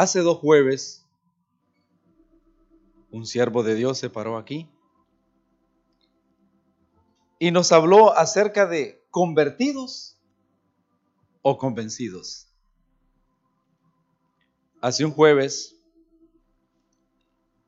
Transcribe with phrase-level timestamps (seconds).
[0.00, 1.06] Hace dos jueves,
[3.10, 4.66] un siervo de Dios se paró aquí
[7.38, 10.18] y nos habló acerca de convertidos
[11.42, 12.48] o convencidos.
[14.80, 15.78] Hace un jueves,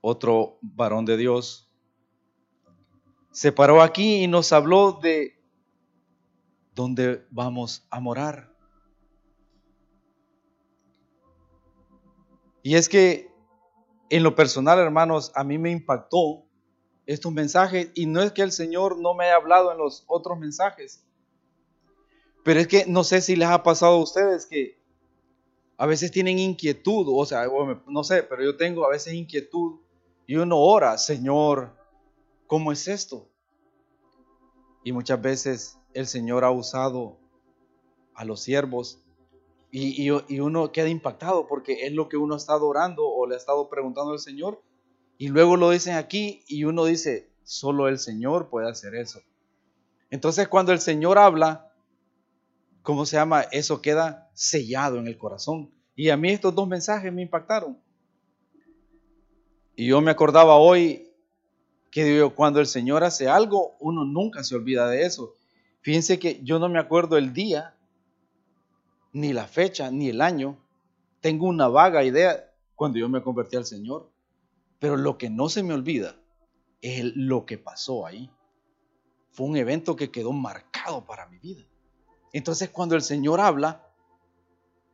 [0.00, 1.70] otro varón de Dios
[3.30, 5.38] se paró aquí y nos habló de
[6.74, 8.51] dónde vamos a morar.
[12.62, 13.32] Y es que
[14.10, 16.44] en lo personal, hermanos, a mí me impactó
[17.06, 20.38] estos mensajes y no es que el Señor no me haya hablado en los otros
[20.38, 21.04] mensajes,
[22.44, 24.80] pero es que no sé si les ha pasado a ustedes que
[25.76, 27.46] a veces tienen inquietud, o sea,
[27.86, 29.80] no sé, pero yo tengo a veces inquietud
[30.26, 31.76] y uno ora, Señor,
[32.46, 33.28] ¿cómo es esto?
[34.84, 37.18] Y muchas veces el Señor ha usado
[38.14, 39.01] a los siervos
[39.74, 43.38] y, uno queda impactado porque es lo que uno ha estado orando o le ha
[43.38, 44.62] estado preguntando al Señor.
[45.16, 49.20] Y luego lo dicen aquí y uno dice, solo el Señor puede hacer eso.
[50.10, 51.72] Entonces cuando el Señor habla,
[52.82, 53.42] ¿cómo se llama?
[53.50, 55.72] Eso queda sellado en el corazón.
[55.96, 57.78] Y a mí estos dos mensajes me impactaron.
[59.74, 61.10] Y yo me acordaba hoy
[61.90, 65.34] que cuando el Señor hace algo, uno nunca se olvida de eso.
[65.80, 67.74] Fíjense que yo no me acuerdo el día
[69.12, 70.58] ni la fecha, ni el año.
[71.20, 74.10] Tengo una vaga idea cuando yo me convertí al Señor.
[74.78, 76.16] Pero lo que no se me olvida
[76.80, 78.30] es lo que pasó ahí.
[79.30, 81.64] Fue un evento que quedó marcado para mi vida.
[82.32, 83.88] Entonces cuando el Señor habla,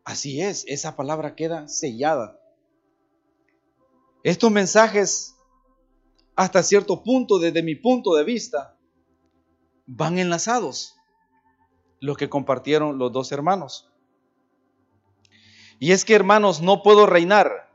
[0.05, 2.39] así es, esa palabra queda sellada.
[4.23, 5.37] Estos mensajes,
[6.37, 8.77] hasta cierto punto, desde mi punto de vista,
[9.87, 10.97] van enlazados,
[12.01, 13.88] lo que compartieron los dos hermanos.
[15.79, 17.71] Y es que, hermanos, no puedo reinar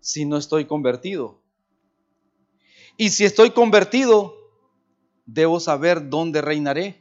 [0.00, 1.40] si no estoy convertido.
[2.96, 4.34] Y si estoy convertido,
[5.26, 7.00] debo saber dónde reinaré.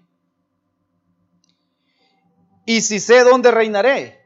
[2.65, 4.19] Y si sé dónde reinaré,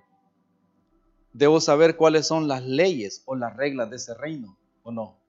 [1.33, 5.19] debo saber cuáles son las leyes o las reglas de ese reino, ¿o no?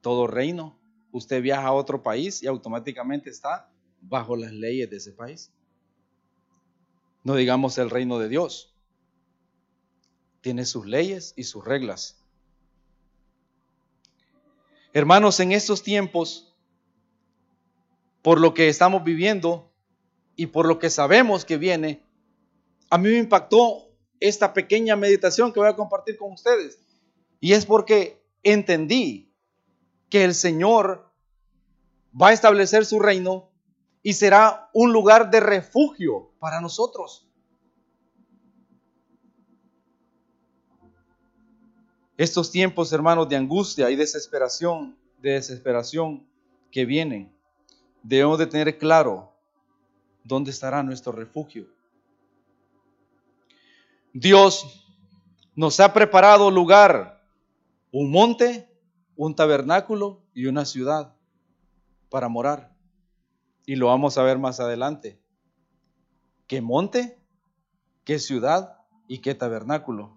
[0.00, 0.78] Todo reino,
[1.10, 3.68] usted viaja a otro país y automáticamente está
[4.00, 5.52] bajo las leyes de ese país.
[7.24, 8.75] No digamos el reino de Dios
[10.46, 12.24] tiene sus leyes y sus reglas.
[14.92, 16.54] Hermanos, en estos tiempos,
[18.22, 19.72] por lo que estamos viviendo
[20.36, 22.00] y por lo que sabemos que viene,
[22.90, 23.88] a mí me impactó
[24.20, 26.78] esta pequeña meditación que voy a compartir con ustedes.
[27.40, 29.34] Y es porque entendí
[30.08, 31.12] que el Señor
[32.14, 33.50] va a establecer su reino
[34.00, 37.25] y será un lugar de refugio para nosotros.
[42.16, 46.26] Estos tiempos, hermanos, de angustia y desesperación, de desesperación
[46.70, 47.30] que vienen,
[48.02, 49.32] debemos de tener claro
[50.24, 51.66] dónde estará nuestro refugio.
[54.12, 54.82] Dios
[55.54, 57.22] nos ha preparado lugar,
[57.92, 58.66] un monte,
[59.14, 61.14] un tabernáculo y una ciudad
[62.08, 62.74] para morar.
[63.66, 65.20] Y lo vamos a ver más adelante.
[66.46, 67.18] ¿Qué monte?
[68.04, 68.78] ¿Qué ciudad?
[69.08, 70.16] ¿Y qué tabernáculo?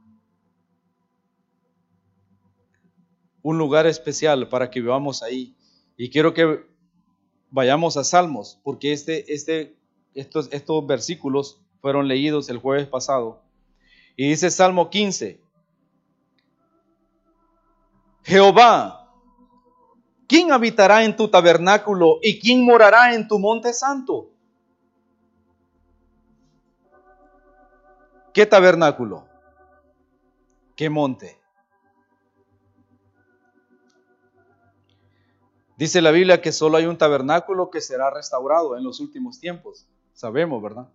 [3.50, 5.56] Un lugar especial para que vivamos ahí.
[5.98, 6.66] Y quiero que
[7.50, 9.76] vayamos a Salmos, porque este, este,
[10.14, 13.42] estos, estos versículos fueron leídos el jueves pasado.
[14.16, 15.42] Y dice Salmo 15,
[18.24, 19.12] Jehová,
[20.28, 24.30] ¿quién habitará en tu tabernáculo y quién morará en tu monte santo?
[28.32, 29.28] ¿Qué tabernáculo?
[30.76, 31.39] ¿Qué monte?
[35.80, 39.88] Dice la Biblia que solo hay un tabernáculo que será restaurado en los últimos tiempos.
[40.12, 40.90] Sabemos, ¿verdad?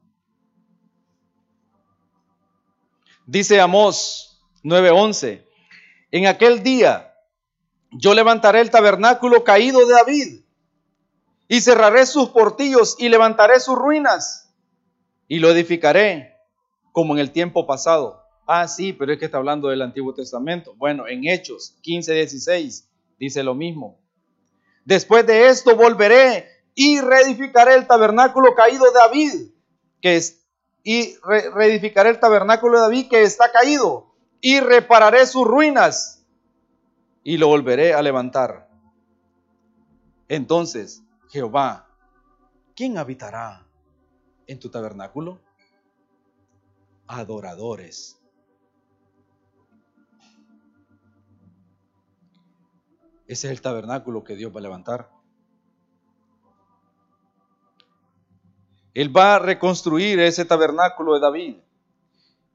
[3.25, 5.43] Dice Amós 9:11,
[6.11, 7.15] en aquel día
[7.93, 10.45] yo levantaré el tabernáculo caído de David
[11.49, 14.55] y cerraré sus portillos y levantaré sus ruinas
[15.29, 16.37] y lo edificaré
[16.93, 18.23] como en el tiempo pasado.
[18.47, 20.75] Ah, sí, pero es que está hablando del Antiguo Testamento.
[20.77, 22.87] Bueno, en Hechos 15:16
[23.19, 24.04] dice lo mismo.
[24.85, 29.51] Después de esto volveré y reedificaré el tabernáculo caído de David,
[30.01, 30.45] que es,
[30.83, 31.17] y
[31.55, 36.25] reedificaré el tabernáculo de David que está caído, y repararé sus ruinas,
[37.23, 38.69] y lo volveré a levantar.
[40.29, 41.89] Entonces, Jehová,
[42.77, 43.67] ¿quién habitará
[44.47, 45.41] en tu tabernáculo?
[47.07, 48.21] Adoradores.
[53.27, 55.11] Ese es el tabernáculo que Dios va a levantar.
[58.93, 61.57] Él va a reconstruir ese tabernáculo de David.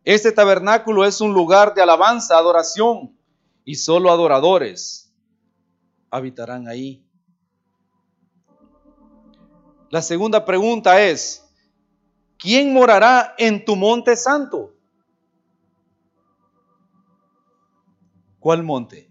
[0.06, 3.18] Este tabernáculo es un lugar de alabanza, adoración,
[3.66, 5.14] y solo adoradores
[6.10, 7.06] habitarán ahí.
[9.90, 11.48] La segunda pregunta es,
[12.38, 14.74] ¿quién morará en tu monte santo?
[18.40, 19.09] ¿Cuál monte?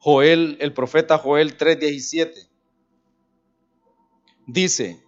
[0.00, 2.48] Joel, el profeta Joel 3:17
[4.46, 5.04] dice,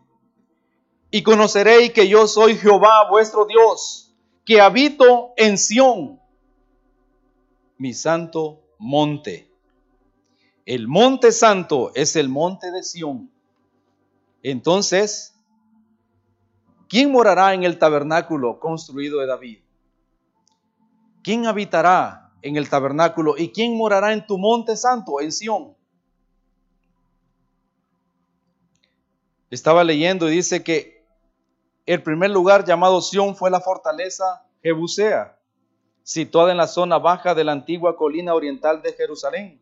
[1.10, 6.20] y conoceréis que yo soy Jehová vuestro Dios, que habito en Sión,
[7.78, 9.50] mi santo monte.
[10.66, 13.30] El monte santo es el monte de Sión.
[14.42, 15.34] Entonces,
[16.88, 19.58] ¿quién morará en el tabernáculo construido de David?
[21.22, 25.74] ¿Quién habitará en el tabernáculo y quién morará en tu monte santo, en Sión?
[29.50, 31.04] Estaba leyendo y dice que
[31.86, 35.38] el primer lugar llamado Sión fue la fortaleza Jebusea,
[36.02, 39.60] situada en la zona baja de la antigua colina oriental de Jerusalén.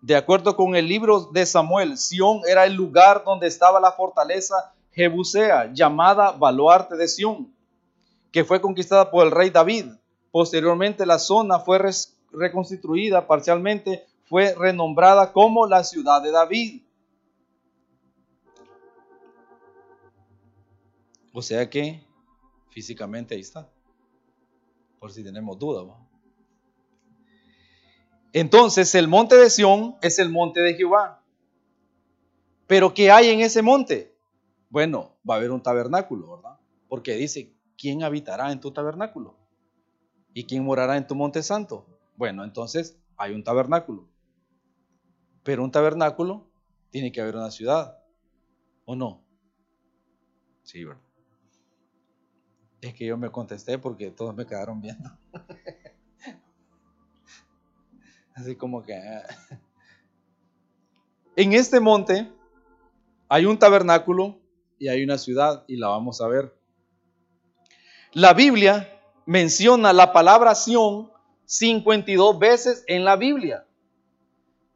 [0.00, 4.74] De acuerdo con el libro de Samuel, Sión era el lugar donde estaba la fortaleza
[4.90, 7.54] Jebusea, llamada Baluarte de Sión,
[8.32, 9.86] que fue conquistada por el rey David.
[10.32, 11.78] Posteriormente la zona fue
[12.32, 16.82] reconstituida parcialmente, fue renombrada como la ciudad de David.
[21.34, 22.02] O sea que
[22.70, 23.70] físicamente ahí está,
[24.98, 25.98] por si tenemos duda.
[28.32, 31.22] Entonces el monte de Sión es el monte de Jehová.
[32.66, 34.16] Pero ¿qué hay en ese monte?
[34.70, 36.58] Bueno, va a haber un tabernáculo, ¿verdad?
[36.88, 39.41] Porque dice, ¿quién habitará en tu tabernáculo?
[40.34, 41.86] ¿Y quién morará en tu monte santo?
[42.16, 44.08] Bueno, entonces hay un tabernáculo.
[45.42, 46.48] Pero un tabernáculo
[46.90, 47.98] tiene que haber una ciudad,
[48.84, 49.24] ¿o no?
[50.62, 51.02] Sí, ¿verdad?
[52.80, 55.10] Es que yo me contesté porque todos me quedaron viendo.
[58.34, 58.94] Así como que...
[58.94, 59.22] Ah.
[61.36, 62.30] En este monte
[63.28, 64.38] hay un tabernáculo
[64.78, 66.54] y hay una ciudad y la vamos a ver.
[68.12, 71.10] La Biblia menciona la palabra Sión
[71.44, 73.66] 52 veces en la Biblia.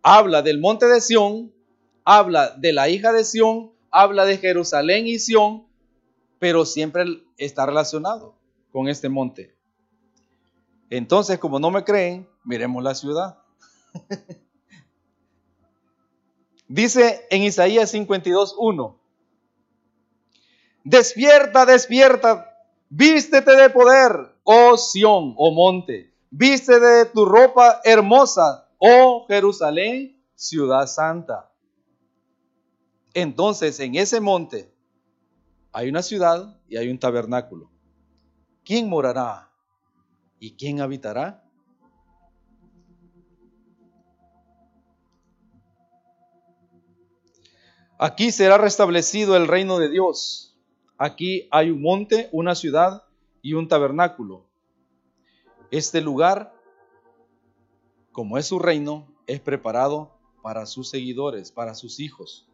[0.03, 1.53] Habla del monte de Sión,
[2.05, 5.67] habla de la hija de Sión, habla de Jerusalén y Sión,
[6.39, 7.05] pero siempre
[7.39, 8.37] está relacionado
[8.73, 9.57] con este monte.
[10.91, 13.39] Entonces, como no me creen, miremos la ciudad.
[16.69, 18.97] Dice en Isaías 52.1,
[20.85, 22.55] despierta, despierta,
[22.89, 30.87] vístete de poder, oh Sión, oh monte, vístete de tu ropa hermosa, oh Jerusalén, ciudad
[30.87, 31.53] santa.
[33.13, 34.73] Entonces, en ese monte
[35.73, 37.71] hay una ciudad y hay un tabernáculo.
[38.65, 39.51] ¿Quién morará
[40.39, 41.43] y quién habitará?
[47.99, 50.57] Aquí será restablecido el reino de Dios.
[50.99, 53.06] Aquí hay un monte, una ciudad
[53.47, 54.45] y un tabernáculo.
[55.71, 56.53] Este lugar,
[58.11, 62.49] como es su reino, es preparado para sus seguidores, para sus hijos.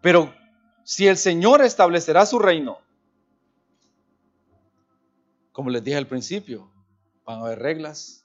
[0.00, 0.32] Pero
[0.84, 2.78] si el Señor establecerá su reino,
[5.52, 6.72] como les dije al principio,
[7.26, 8.20] van a haber reglas,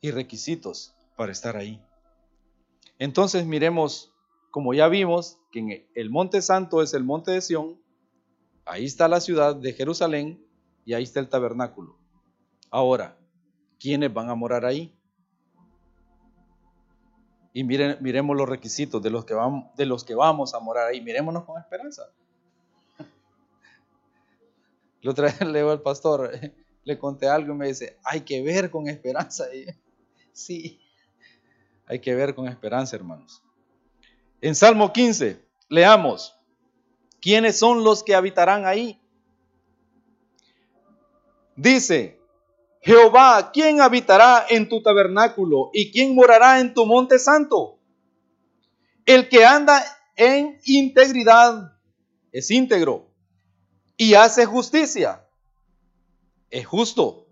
[0.00, 1.84] y requisitos para estar ahí.
[3.00, 4.14] Entonces miremos,
[4.52, 7.82] como ya vimos, que el monte santo es el monte de Sión,
[8.64, 10.40] ahí está la ciudad de Jerusalén
[10.84, 11.98] y ahí está el tabernáculo.
[12.70, 13.18] Ahora,
[13.80, 14.96] ¿quiénes van a morar ahí?
[17.52, 20.86] Y miren, miremos los requisitos de los, que vamos, de los que vamos a morar
[20.86, 21.00] ahí.
[21.00, 22.04] Mirémonos con esperanza.
[25.02, 26.30] Lo trae leo al pastor,
[26.84, 29.46] le conté algo y me dice, hay que ver con esperanza.
[30.30, 30.78] Sí,
[31.88, 33.42] hay que ver con esperanza, hermanos.
[34.40, 36.36] En Salmo 15, leamos,
[37.20, 39.00] ¿quiénes son los que habitarán ahí?
[41.56, 42.20] Dice,
[42.82, 47.78] Jehová, ¿quién habitará en tu tabernáculo y quién morará en tu monte santo?
[49.04, 49.82] El que anda
[50.14, 51.72] en integridad
[52.30, 53.10] es íntegro
[53.96, 55.26] y hace justicia,
[56.50, 57.28] es justo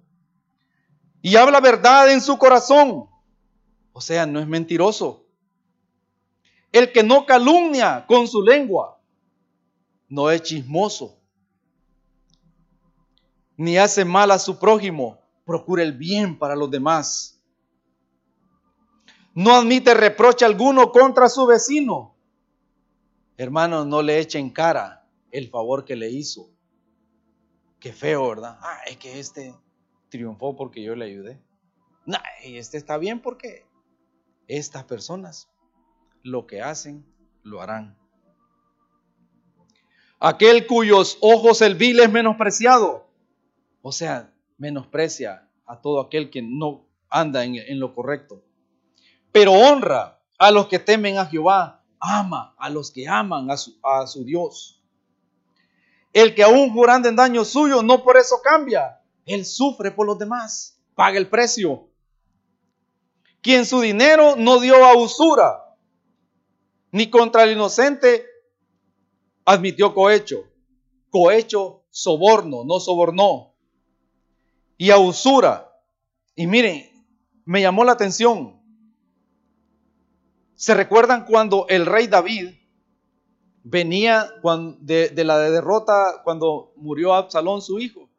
[1.26, 3.08] y habla verdad en su corazón.
[3.96, 5.24] O sea, no es mentiroso.
[6.70, 9.00] El que no calumnia con su lengua,
[10.06, 11.18] no es chismoso,
[13.56, 17.42] ni hace mal a su prójimo, procura el bien para los demás.
[19.32, 22.14] No admite reproche alguno contra su vecino.
[23.38, 26.50] Hermanos, no le echen cara el favor que le hizo.
[27.80, 28.58] Qué feo, ¿verdad?
[28.60, 29.54] Ah, es que este
[30.10, 31.42] triunfó porque yo le ayudé.
[32.04, 33.64] No, este está bien porque
[34.48, 35.48] estas personas
[36.22, 37.04] lo que hacen,
[37.42, 37.96] lo harán.
[40.18, 43.06] Aquel cuyos ojos el vil es menospreciado.
[43.82, 48.42] O sea, menosprecia a todo aquel que no anda en, lo correcto.
[49.30, 51.84] Pero honra a los que temen a Jehová.
[51.98, 54.82] Ama a los que aman a su, a su Dios.
[56.12, 59.00] El que aún jurando en daño suyo, no por eso cambia.
[59.24, 60.78] Él sufre por los demás.
[60.94, 61.85] Paga el precio.
[63.46, 65.76] Quien su dinero no dio a usura,
[66.90, 68.26] ni contra el inocente
[69.44, 70.50] admitió cohecho.
[71.10, 73.54] Cohecho, soborno, no sobornó.
[74.76, 75.72] Y a usura.
[76.34, 76.90] Y miren,
[77.44, 78.60] me llamó la atención.
[80.56, 82.52] ¿Se recuerdan cuando el rey David
[83.62, 84.28] venía
[84.80, 88.10] de, de la derrota cuando murió Absalón, su hijo?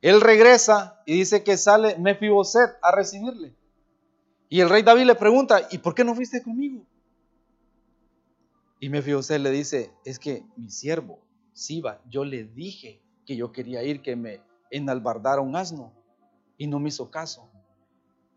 [0.00, 3.59] Él regresa y dice que sale Mefiboset a recibirle.
[4.52, 6.84] Y el rey David le pregunta, ¿y por qué no fuiste conmigo?
[8.80, 11.20] Y Mefiboset le dice, es que mi siervo,
[11.52, 14.42] Siba, yo le dije que yo quería ir, que me
[14.72, 15.92] enalbardara un asno,
[16.58, 17.48] y no me hizo caso.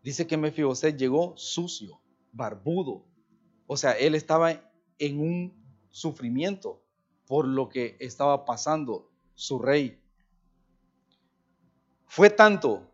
[0.04, 2.00] Dice que Mefiboset llegó sucio,
[2.32, 3.04] barbudo.
[3.66, 4.52] O sea, él estaba
[5.00, 6.80] en un sufrimiento
[7.26, 10.00] por lo que estaba pasando su rey.
[12.06, 12.88] Fue tanto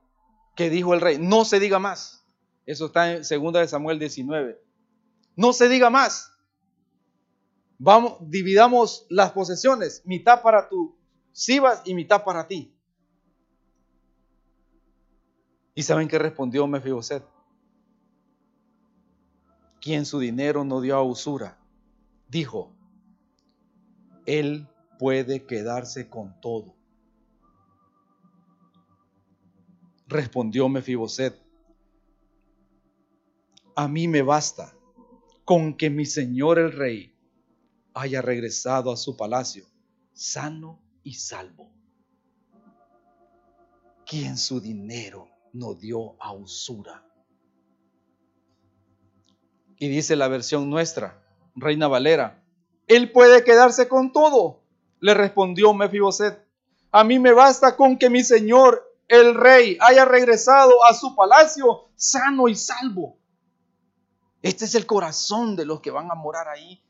[0.56, 2.19] que dijo el rey, no se diga más.
[2.70, 4.62] Eso está en 2 de Samuel 19.
[5.34, 6.32] No se diga más.
[7.78, 10.96] Vamos, dividamos las posesiones, mitad para tú,
[11.32, 12.72] Sibas y mitad para ti.
[15.74, 17.24] ¿Y saben qué respondió Mefiboset?
[19.80, 21.58] Quien su dinero no dio a usura,
[22.28, 22.72] dijo,
[24.26, 26.76] él puede quedarse con todo.
[30.06, 31.39] Respondió Mefiboset,
[33.80, 34.74] a mí me basta
[35.46, 37.16] con que mi señor el rey
[37.94, 39.64] haya regresado a su palacio
[40.12, 41.72] sano y salvo.
[44.04, 47.02] Quien su dinero no dio a usura.
[49.78, 52.44] Y dice la versión nuestra, Reina Valera,
[52.86, 54.60] él puede quedarse con todo,
[55.00, 56.38] le respondió Mefiboset.
[56.92, 61.88] A mí me basta con que mi señor el rey haya regresado a su palacio
[61.96, 63.19] sano y salvo.
[64.42, 66.82] Este es el corazón de los que van a morar ahí.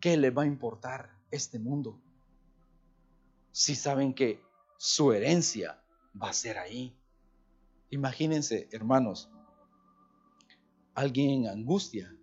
[0.00, 2.00] ¿Qué les va a importar este mundo?
[3.52, 4.42] Si saben que
[4.78, 5.82] su herencia
[6.20, 6.98] va a ser ahí.
[7.90, 9.30] Imagínense, hermanos,
[10.94, 12.16] alguien en angustia,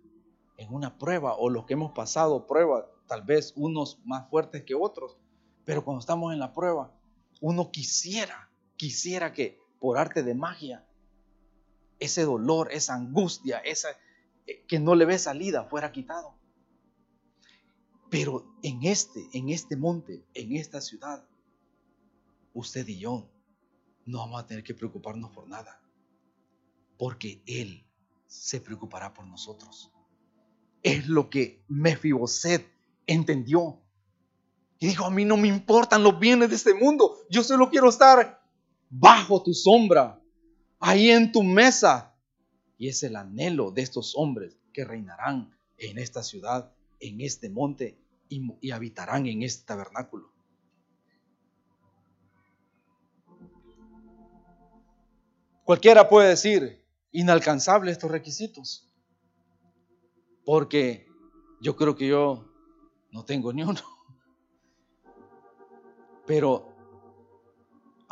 [0.56, 4.74] en una prueba, o los que hemos pasado prueba, tal vez unos más fuertes que
[4.74, 5.16] otros,
[5.64, 6.92] pero cuando estamos en la prueba,
[7.40, 10.86] uno quisiera, quisiera que por arte de magia
[11.98, 13.88] ese dolor, esa angustia, esa
[14.46, 16.34] eh, que no le ve salida fuera quitado.
[18.10, 21.26] Pero en este, en este monte, en esta ciudad,
[22.52, 23.30] usted y yo
[24.04, 25.80] no vamos a tener que preocuparnos por nada,
[26.98, 27.86] porque Él
[28.26, 29.90] se preocupará por nosotros.
[30.82, 32.66] Es lo que Mefiboset
[33.06, 33.80] entendió.
[34.78, 37.88] Y dijo, a mí no me importan los bienes de este mundo, yo solo quiero
[37.88, 38.42] estar
[38.90, 40.21] bajo tu sombra,
[40.82, 42.14] ahí en tu mesa.
[42.76, 47.96] Y es el anhelo de estos hombres que reinarán en esta ciudad, en este monte
[48.28, 50.30] y, habitarán en este tabernáculo.
[55.64, 58.92] Cualquiera puede decir, inalcanzable estos requisitos,
[60.44, 61.06] porque
[61.60, 62.52] yo creo que yo
[63.12, 63.80] no tengo ni uno.
[66.26, 66.71] Pero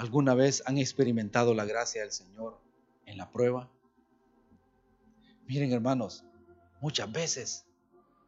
[0.01, 2.59] ¿alguna vez han experimentado la gracia del Señor
[3.05, 3.71] en la prueba?
[5.47, 6.25] Miren hermanos,
[6.81, 7.67] muchas veces,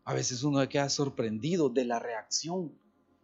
[0.05, 2.79] a veces uno queda sorprendido de la reacción.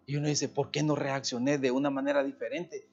[0.07, 2.89] Y uno dice, ¿por qué no reaccioné de una manera diferente?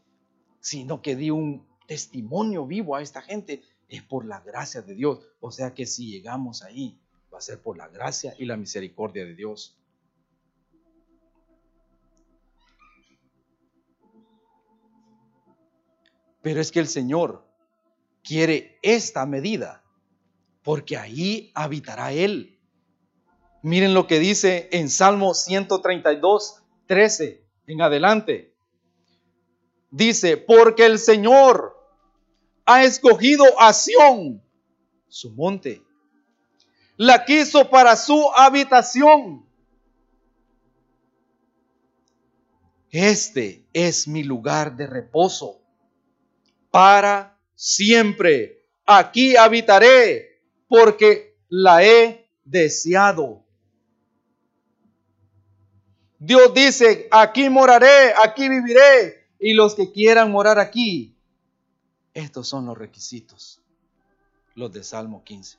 [0.59, 3.63] Sino que di un testimonio vivo a esta gente.
[3.87, 5.19] Es por la gracia de Dios.
[5.39, 6.99] O sea que si llegamos ahí,
[7.33, 9.77] va a ser por la gracia y la misericordia de Dios.
[16.45, 17.43] Pero es que el Señor
[18.23, 19.83] quiere esta medida
[20.61, 22.59] porque ahí habitará Él.
[23.63, 28.53] Miren lo que dice en Salmo 132, 13 en adelante.
[29.89, 31.83] Dice, porque el Señor
[32.67, 34.43] ha escogido a Sión,
[35.07, 35.81] su monte.
[36.95, 39.47] La quiso para su habitación.
[42.91, 45.64] Este es mi lugar de reposo
[46.75, 48.65] para siempre.
[48.85, 53.45] Aquí habitaré porque la he deseado.
[56.19, 59.29] Dios dice, aquí moraré, aquí viviré.
[59.39, 61.15] Y los que quieran morar aquí,
[62.13, 63.61] estos son los requisitos,
[64.53, 65.57] los de Salmo 15.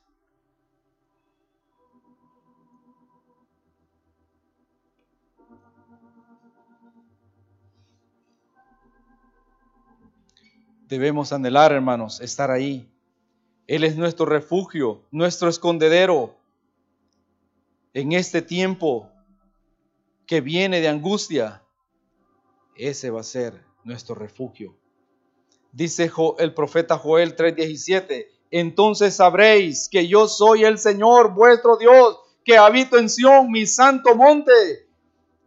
[10.88, 12.88] Debemos anhelar, hermanos, estar ahí.
[13.66, 16.37] Él es nuestro refugio, nuestro escondedero.
[17.93, 19.11] En este tiempo
[20.26, 21.64] que viene de angustia,
[22.76, 24.76] ese va a ser nuestro refugio.
[25.73, 32.59] Dice el profeta Joel 3:17, entonces sabréis que yo soy el Señor vuestro Dios, que
[32.59, 34.52] habito en Sión, mi santo monte.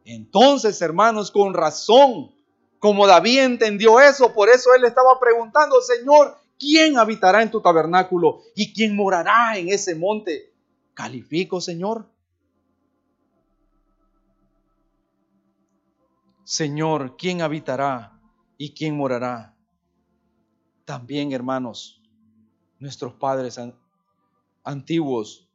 [0.03, 2.31] Entonces, hermanos, con razón
[2.79, 8.41] como David entendió eso, por eso él estaba preguntando, Señor, ¿quién habitará en tu tabernáculo
[8.55, 10.53] y quién morará en ese monte?
[10.93, 12.09] ¿Califico, Señor?
[16.43, 18.19] Señor, ¿quién habitará
[18.57, 19.55] y quién morará?
[20.85, 22.01] También, hermanos,
[22.79, 23.59] nuestros padres
[24.63, 25.47] antiguos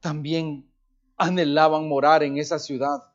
[0.00, 0.70] también
[1.16, 3.12] anhelaban morar en esa ciudad.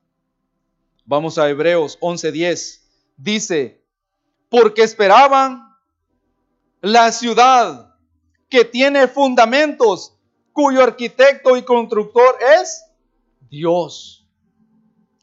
[1.05, 2.80] Vamos a Hebreos 11:10
[3.21, 3.85] dice,
[4.49, 5.61] porque esperaban
[6.81, 7.95] la ciudad
[8.49, 10.17] que tiene fundamentos,
[10.51, 12.83] cuyo arquitecto y constructor es
[13.49, 14.27] Dios.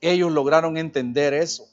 [0.01, 1.69] Ellos lograron entender eso.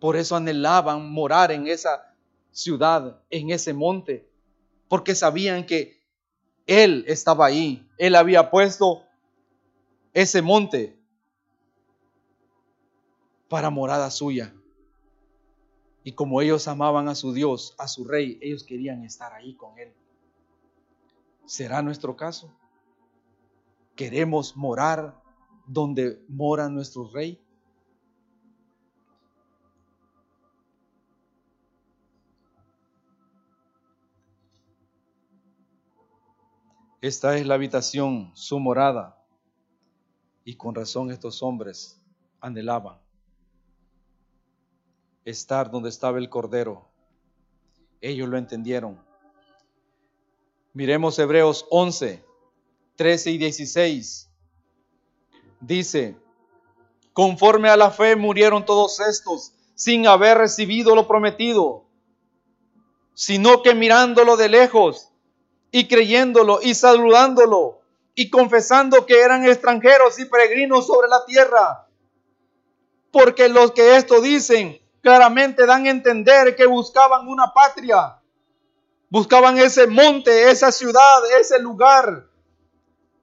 [0.00, 2.14] Por eso anhelaban morar en esa
[2.50, 4.28] ciudad, en ese monte,
[4.88, 6.02] porque sabían que
[6.66, 7.88] Él estaba ahí.
[7.96, 9.04] Él había puesto
[10.12, 10.98] ese monte
[13.48, 14.52] para morada suya.
[16.06, 19.78] Y como ellos amaban a su Dios, a su rey, ellos querían estar ahí con
[19.78, 19.90] Él.
[21.46, 22.54] ¿Será nuestro caso?
[23.96, 25.18] ¿Queremos morar
[25.66, 27.40] donde mora nuestro rey?
[37.00, 39.24] Esta es la habitación, su morada.
[40.44, 41.98] Y con razón estos hombres
[42.40, 43.03] anhelaban
[45.24, 46.86] estar donde estaba el Cordero.
[48.00, 49.02] Ellos lo entendieron.
[50.72, 52.22] Miremos Hebreos 11,
[52.96, 54.30] 13 y 16.
[55.60, 56.16] Dice,
[57.12, 61.84] conforme a la fe murieron todos estos sin haber recibido lo prometido,
[63.14, 65.10] sino que mirándolo de lejos
[65.70, 67.80] y creyéndolo y saludándolo
[68.14, 71.88] y confesando que eran extranjeros y peregrinos sobre la tierra.
[73.10, 78.18] Porque los que esto dicen claramente dan a entender que buscaban una patria,
[79.10, 82.26] buscaban ese monte, esa ciudad, ese lugar.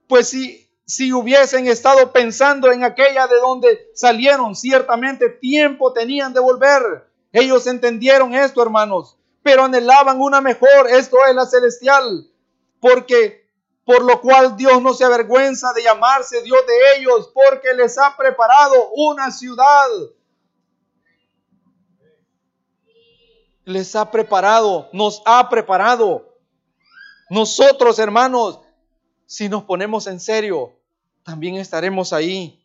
[0.08, 6.40] Pues si, si hubiesen estado pensando en aquella de donde salieron, ciertamente tiempo tenían de
[6.40, 7.12] volver.
[7.32, 12.30] Ellos entendieron esto, hermanos, pero anhelaban una mejor, esto es la celestial,
[12.80, 13.50] porque
[13.86, 18.16] por lo cual Dios no se avergüenza de llamarse Dios de ellos, porque les ha
[18.16, 19.88] preparado una ciudad.
[23.66, 26.38] Les ha preparado, nos ha preparado.
[27.30, 28.60] Nosotros, hermanos,
[29.26, 30.74] si nos ponemos en serio,
[31.24, 32.58] también estaremos ahí.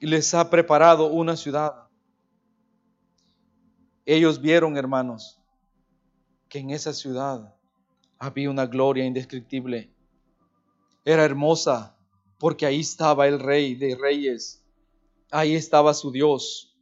[0.00, 1.88] Y les ha preparado una ciudad.
[4.06, 5.40] Ellos vieron, hermanos,
[6.48, 7.54] que en esa ciudad
[8.18, 9.92] había una gloria indescriptible.
[11.04, 11.96] Era hermosa
[12.38, 14.64] porque ahí estaba el rey de reyes.
[15.30, 16.77] Ahí estaba su Dios.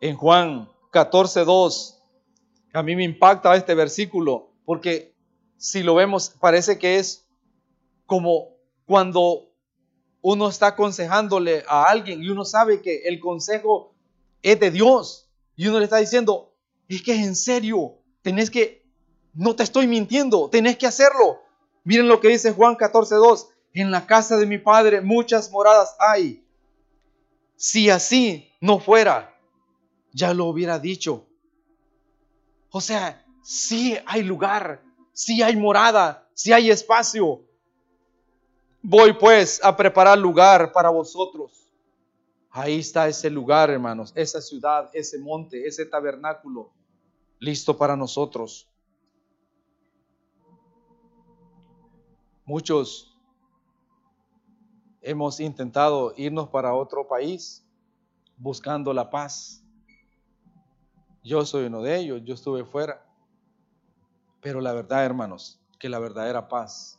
[0.00, 2.02] En Juan 14, 2.
[2.72, 5.14] A mí me impacta este versículo porque
[5.56, 7.26] si lo vemos parece que es
[8.06, 9.50] como cuando
[10.22, 13.94] uno está aconsejándole a alguien y uno sabe que el consejo
[14.42, 16.54] es de Dios y uno le está diciendo,
[16.88, 18.86] es que es en serio, tenés que,
[19.34, 21.40] no te estoy mintiendo, tenés que hacerlo.
[21.84, 23.48] Miren lo que dice Juan 14, 2.
[23.74, 26.44] En la casa de mi padre muchas moradas hay.
[27.56, 29.39] Si así no fuera,
[30.12, 31.26] ya lo hubiera dicho.
[32.70, 37.42] O sea, sí hay lugar, si hay morada, si hay espacio.
[38.82, 41.68] Voy pues a preparar lugar para vosotros.
[42.50, 46.72] Ahí está ese lugar, hermanos, esa ciudad, ese monte, ese tabernáculo,
[47.38, 48.68] listo para nosotros.
[52.44, 53.16] Muchos
[55.00, 57.64] hemos intentado irnos para otro país
[58.36, 59.62] buscando la paz.
[61.22, 63.06] Yo soy uno de ellos, yo estuve fuera.
[64.40, 66.98] Pero la verdad, hermanos, que la verdadera paz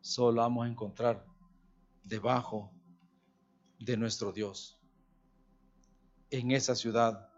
[0.00, 1.24] solo vamos a encontrar
[2.02, 2.72] debajo
[3.78, 4.78] de nuestro Dios,
[6.30, 7.28] en esa ciudad.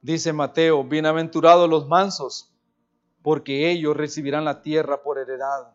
[0.00, 2.52] Dice Mateo, bienaventurados los mansos,
[3.22, 5.72] porque ellos recibirán la tierra por heredad.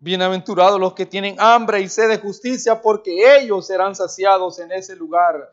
[0.00, 4.96] Bienaventurados los que tienen hambre y sed de justicia, porque ellos serán saciados en ese
[4.96, 5.52] lugar.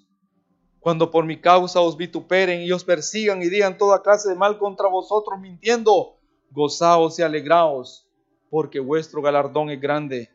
[0.81, 4.57] cuando por mi causa os vituperen y os persigan y digan toda clase de mal
[4.57, 6.17] contra vosotros mintiendo.
[6.49, 8.09] Gozaos y alegraos,
[8.49, 10.31] porque vuestro galardón es grande.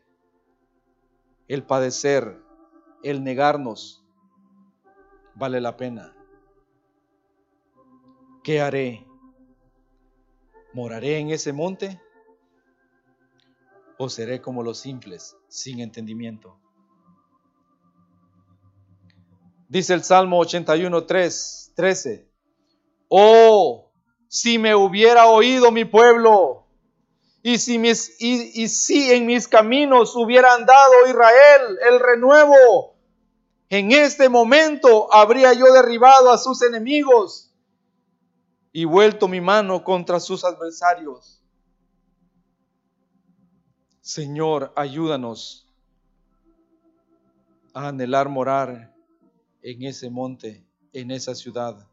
[1.49, 2.41] El padecer,
[3.03, 4.03] el negarnos,
[5.35, 6.15] vale la pena.
[8.41, 9.05] ¿Qué haré?
[10.73, 12.01] ¿Moraré en ese monte?
[13.97, 16.57] ¿O seré como los simples, sin entendimiento?
[19.69, 22.31] Dice el Salmo 81, 3, 13.
[23.09, 23.91] Oh,
[24.27, 26.67] si me hubiera oído mi pueblo,
[27.43, 32.97] y si, mis, y, si en mis caminos hubiera andado Israel, el renuevo,
[33.69, 37.53] en este momento habría yo derribado a sus enemigos
[38.71, 41.41] y vuelto mi mano contra sus adversarios.
[44.01, 45.67] Señor, ayúdanos
[47.73, 48.96] a anhelar morar
[49.69, 51.89] en ese monte, en esa ciudad.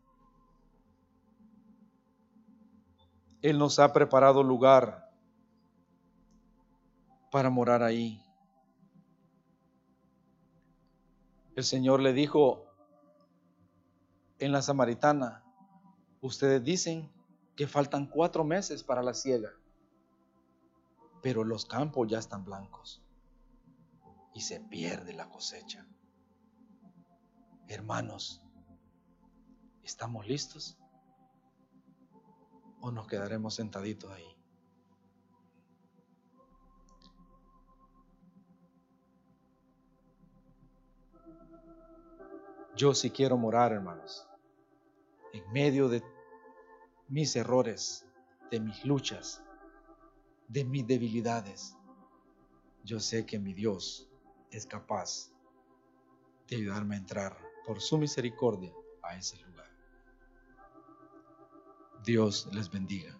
[3.42, 5.10] Él nos ha preparado lugar
[7.32, 8.22] para morar ahí.
[11.56, 12.64] El Señor le dijo
[14.38, 15.42] en la samaritana,
[16.20, 17.10] ustedes dicen
[17.56, 19.50] que faltan cuatro meses para la siega,
[21.22, 23.02] pero los campos ya están blancos
[24.32, 25.88] y se pierde la cosecha.
[27.66, 28.42] Hermanos,
[29.82, 30.78] ¿estamos listos?
[32.80, 34.36] ¿O nos quedaremos sentaditos ahí?
[42.76, 44.28] Yo sí quiero morar, hermanos,
[45.32, 46.02] en medio de
[47.08, 48.06] mis errores,
[48.50, 49.42] de mis luchas,
[50.48, 51.78] de mis debilidades.
[52.82, 54.10] Yo sé que mi Dios
[54.50, 55.32] es capaz
[56.48, 58.72] de ayudarme a entrar por su misericordia
[59.02, 59.70] a ese lugar.
[62.04, 63.18] Dios les bendiga.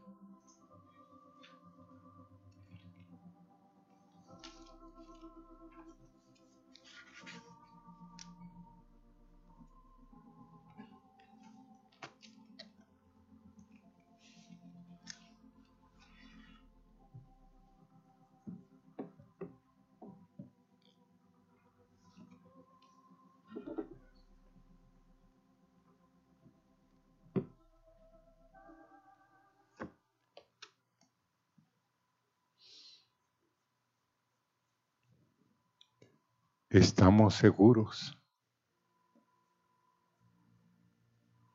[36.79, 38.19] Estamos seguros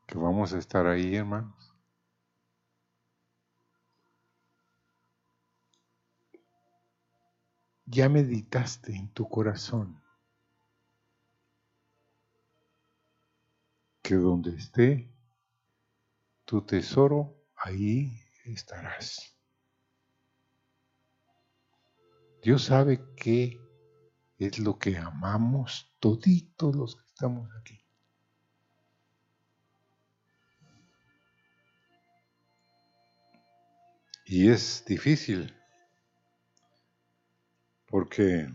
[0.08, 1.76] que vamos a estar ahí, hermanos.
[7.86, 10.02] Ya meditaste en tu corazón
[14.02, 15.12] que donde esté
[16.46, 19.38] tu tesoro, ahí estarás.
[22.42, 23.60] Dios sabe que
[24.40, 27.80] es lo que amamos toditos los que estamos aquí.
[34.26, 35.54] Y es difícil
[37.88, 38.48] porque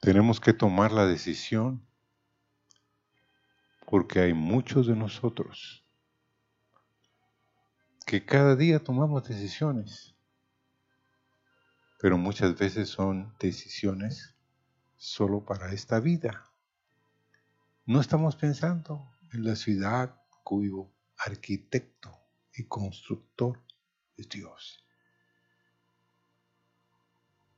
[0.00, 1.86] tenemos que tomar la decisión
[3.86, 5.85] porque hay muchos de nosotros
[8.06, 10.14] que cada día tomamos decisiones,
[11.98, 14.36] pero muchas veces son decisiones
[14.96, 16.48] solo para esta vida.
[17.84, 20.88] No estamos pensando en la ciudad cuyo
[21.18, 22.16] arquitecto
[22.54, 23.60] y constructor
[24.16, 24.84] es Dios.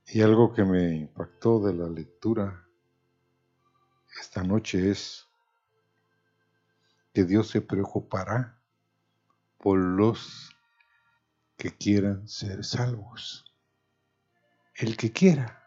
[0.07, 2.67] Y algo que me impactó de la lectura
[4.19, 5.29] esta noche es
[7.13, 8.58] que Dios se preocupará
[9.59, 10.57] por los
[11.57, 13.45] que quieran ser salvos.
[14.75, 15.67] El que quiera.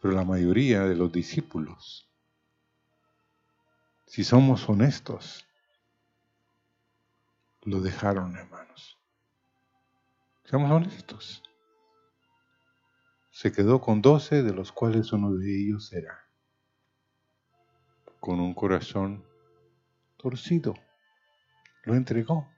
[0.00, 2.08] Pero la mayoría de los discípulos,
[4.06, 5.44] si somos honestos,
[7.62, 8.98] lo dejaron, hermanos.
[10.44, 11.42] Seamos honestos.
[13.30, 16.24] Se quedó con doce, de los cuales uno de ellos era
[18.20, 19.24] con un corazón
[20.24, 20.74] torcido.
[21.84, 22.48] Lo entregó.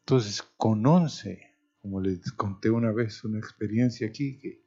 [0.00, 4.62] Entonces, con once, como les conté una vez una experiencia aquí, que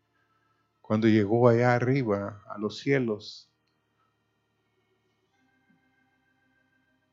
[0.81, 3.51] cuando llegó allá arriba a los cielos,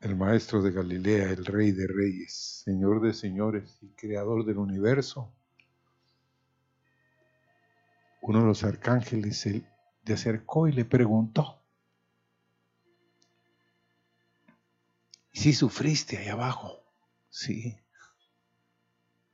[0.00, 5.34] el maestro de Galilea, el rey de reyes, señor de señores y creador del universo,
[8.22, 9.64] uno de los arcángeles se
[10.04, 11.57] le acercó y le preguntó,
[15.32, 16.82] si sufriste ahí abajo?
[17.30, 17.78] Sí.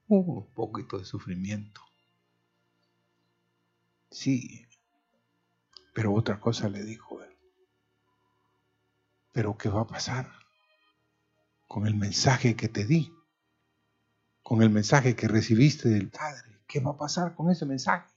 [0.08, 1.80] Hubo un poquito de sufrimiento.
[4.10, 4.66] Sí.
[5.94, 7.36] Pero otra cosa le dijo él.
[9.32, 10.30] Pero ¿qué va a pasar
[11.66, 13.12] con el mensaje que te di?
[14.42, 16.60] Con el mensaje que recibiste del Padre.
[16.66, 18.08] ¿Qué va a pasar con ese mensaje?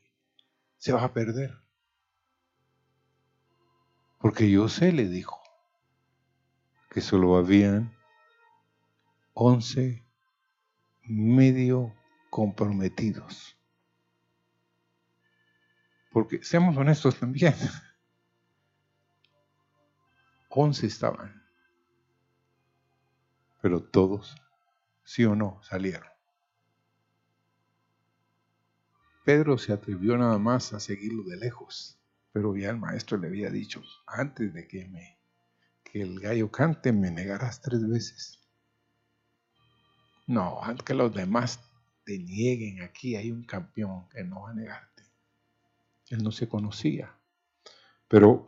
[0.77, 1.57] Se va a perder.
[4.19, 5.41] Porque yo sé, le dijo,
[6.97, 7.95] que solo habían
[9.35, 10.03] once
[11.03, 11.93] medio
[12.31, 13.55] comprometidos.
[16.11, 17.53] Porque seamos honestos también,
[20.49, 21.39] once estaban,
[23.61, 24.35] pero todos,
[25.03, 26.09] sí o no, salieron.
[29.23, 31.99] Pedro se atrevió nada más a seguirlo de lejos,
[32.31, 35.16] pero ya el maestro le había dicho, antes de que me
[35.91, 38.39] que el gallo cante, me negarás tres veces.
[40.25, 41.59] No, aunque los demás
[42.03, 45.03] te nieguen aquí, hay un campeón que no va a negarte.
[46.09, 47.17] Él no se conocía.
[48.07, 48.45] Pero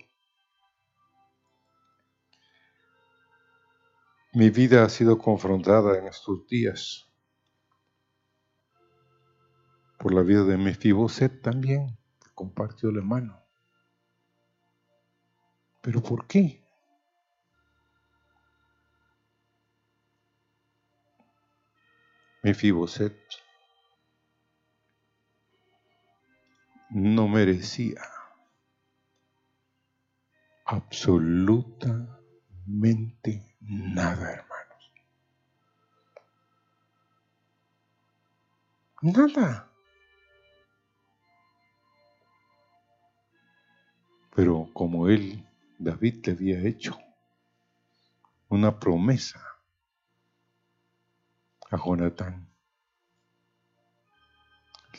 [4.34, 7.06] mi vida ha sido confrontada en estos días
[9.98, 13.38] por la vida de Mefiboset también, que compartió la mano.
[15.82, 16.59] ¿Pero por qué?
[22.42, 23.20] Mefiboset
[26.90, 28.02] no merecía
[30.66, 34.94] absolutamente nada, hermanos.
[39.02, 39.70] Nada.
[44.36, 45.46] Pero como él,
[45.78, 46.98] David, le había hecho
[48.48, 49.49] una promesa
[51.70, 52.48] a Jonatán.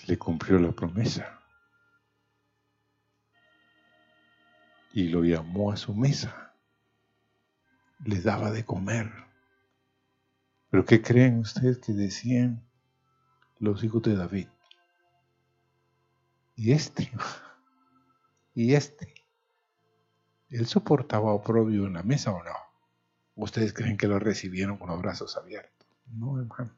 [0.06, 1.40] Le cumplió la promesa
[4.92, 6.54] y lo llamó a su mesa.
[8.04, 9.12] Le daba de comer.
[10.70, 12.64] Pero ¿qué creen ustedes que decían
[13.58, 14.48] los hijos de David?
[16.56, 17.10] Y este,
[18.54, 19.14] y este,
[20.50, 22.54] ¿él soportaba oprobio en la mesa o no?
[23.34, 25.79] ¿Ustedes creen que lo recibieron con los brazos abiertos?
[26.12, 26.70] No, hermano.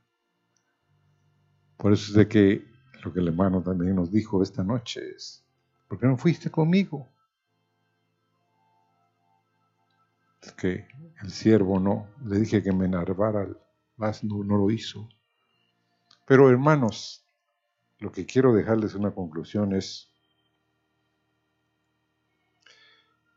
[1.76, 5.44] Por eso es de que lo que el hermano también nos dijo esta noche es,
[5.88, 7.08] ¿por qué no fuiste conmigo?
[10.40, 10.86] Es que
[11.22, 13.56] el siervo no, le dije que me narvara el
[13.98, 15.08] asno, no lo hizo.
[16.26, 17.24] Pero hermanos,
[17.98, 20.08] lo que quiero dejarles una conclusión es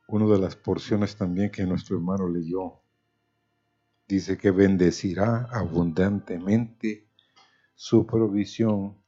[0.08, 2.85] una de las porciones también que nuestro hermano leyó
[4.08, 7.08] dice que bendecirá abundantemente
[7.74, 9.02] su provisión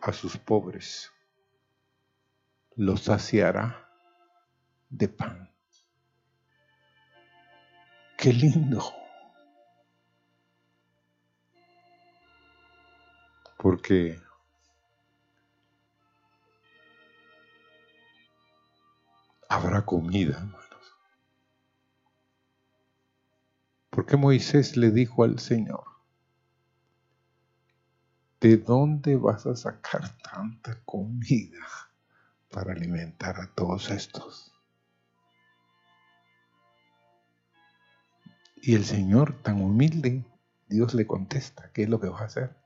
[0.00, 1.10] a sus pobres,
[2.76, 3.88] los saciará
[4.88, 5.50] de pan.
[8.16, 8.82] Qué lindo.
[13.58, 14.18] Porque
[19.48, 20.59] habrá comida,
[24.00, 25.84] Porque Moisés le dijo al Señor,
[28.40, 31.66] ¿de dónde vas a sacar tanta comida
[32.50, 34.54] para alimentar a todos estos?
[38.62, 40.24] Y el Señor, tan humilde,
[40.66, 42.56] Dios le contesta, ¿qué es lo que vas a hacer?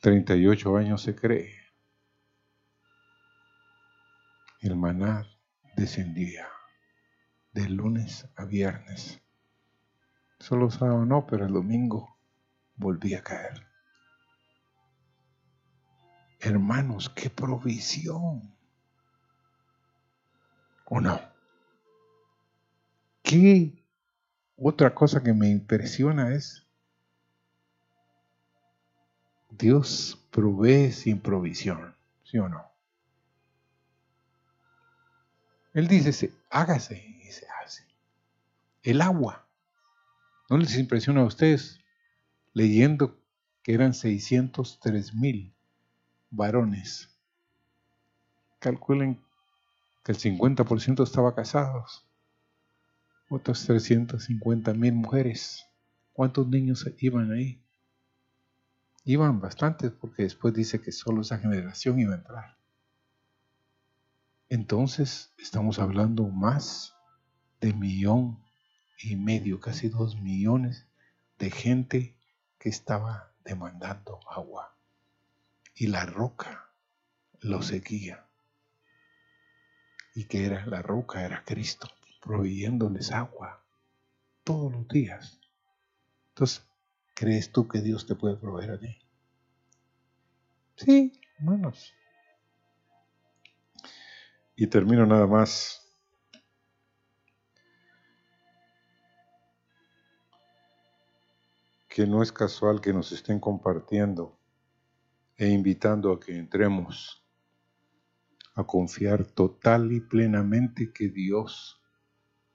[0.00, 1.54] 38 años se cree.
[4.62, 5.28] El maná
[5.76, 6.48] descendía
[7.54, 9.22] de lunes a viernes.
[10.40, 12.18] Solo sábado no, pero el domingo
[12.76, 13.66] volvía a caer.
[16.40, 18.52] Hermanos, qué provisión.
[20.86, 21.18] ¿O no?
[23.22, 23.82] ¿Qué
[24.56, 26.66] otra cosa que me impresiona es
[29.50, 32.70] Dios provee sin provisión, ¿sí o no?
[35.72, 37.84] Él dice, hágase se hace.
[38.82, 39.46] El agua.
[40.48, 41.80] ¿No les impresiona a ustedes
[42.52, 43.18] leyendo
[43.62, 45.54] que eran 603 mil
[46.30, 47.08] varones?
[48.58, 49.22] Calculen
[50.04, 52.04] que el 50% estaba casados.
[53.28, 55.66] Otros 350 mil mujeres.
[56.12, 57.60] ¿Cuántos niños iban ahí?
[59.04, 62.56] Iban bastantes porque después dice que solo esa generación iba a entrar.
[64.48, 66.94] Entonces estamos hablando más
[67.64, 68.38] de millón
[68.98, 70.86] y medio, casi dos millones
[71.38, 72.14] de gente
[72.58, 74.76] que estaba demandando agua.
[75.74, 76.68] Y la roca
[77.40, 78.26] lo seguía.
[80.14, 81.88] Y que era la roca, era Cristo,
[82.20, 83.64] proveyéndoles agua
[84.44, 85.40] todos los días.
[86.28, 86.66] Entonces,
[87.14, 88.98] ¿crees tú que Dios te puede proveer a ti?
[90.76, 91.94] Sí, hermanos.
[94.54, 95.83] Y termino nada más.
[101.94, 104.36] Que no es casual que nos estén compartiendo
[105.36, 107.24] e invitando a que entremos
[108.56, 111.80] a confiar total y plenamente que Dios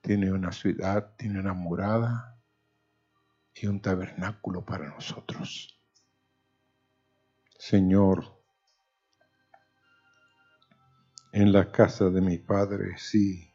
[0.02, 2.38] tiene una ciudad, tiene una morada
[3.54, 5.80] y un tabernáculo para nosotros.
[7.58, 8.44] Señor,
[11.32, 13.49] en la casa de mi Padre, sí,